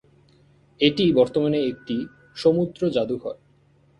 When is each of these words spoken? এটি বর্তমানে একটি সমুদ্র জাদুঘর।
এটি 0.81 1.05
বর্তমানে 1.13 1.59
একটি 1.65 1.95
সমুদ্র 2.35 2.81
জাদুঘর। 2.89 3.35